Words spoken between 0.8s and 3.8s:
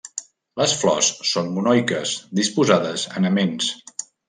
flors són monoiques, disposades en aments.